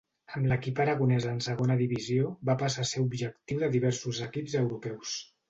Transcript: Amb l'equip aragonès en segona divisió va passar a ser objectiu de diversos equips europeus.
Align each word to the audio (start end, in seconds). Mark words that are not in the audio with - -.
Amb 0.37 0.47
l'equip 0.51 0.79
aragonès 0.85 1.27
en 1.31 1.37
segona 1.47 1.75
divisió 1.81 2.31
va 2.51 2.57
passar 2.63 2.87
a 2.87 2.91
ser 2.93 3.05
objectiu 3.05 3.61
de 3.67 3.71
diversos 3.77 4.25
equips 4.31 4.59
europeus. 4.65 5.15